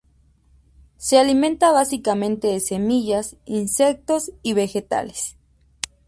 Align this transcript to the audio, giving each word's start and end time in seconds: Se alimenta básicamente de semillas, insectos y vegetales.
Se 0.97 1.19
alimenta 1.19 1.71
básicamente 1.71 2.47
de 2.47 2.59
semillas, 2.59 3.35
insectos 3.45 4.31
y 4.41 4.53
vegetales. 4.53 5.37